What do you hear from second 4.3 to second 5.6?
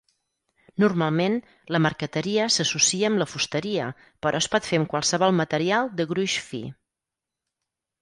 es pot fer amb qualsevol